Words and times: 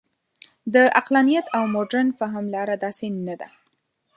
د 0.73 0.75
عقلانیت 0.99 1.45
او 1.57 1.63
مډرن 1.73 2.07
فهم 2.19 2.45
لاره 2.53 2.75
داسې 2.85 3.07
نه 3.27 3.35
ده. 3.41 3.47